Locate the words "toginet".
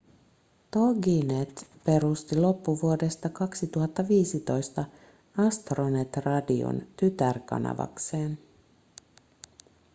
0.71-1.65